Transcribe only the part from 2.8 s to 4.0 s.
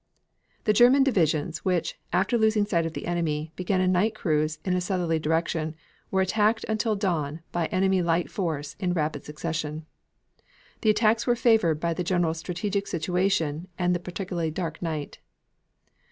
of the enemy, began a